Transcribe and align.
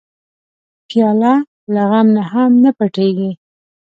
پیاله 0.87 1.33
له 1.73 1.81
غم 1.89 2.07
نه 2.15 2.23
هم 2.31 2.51
پټېږي. 2.77 3.31